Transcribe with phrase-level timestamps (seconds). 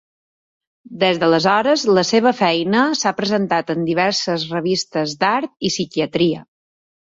[1.03, 6.45] Des d'aleshores la seva feina s'ha presentat en diverses revistes d'art i psiquiatria.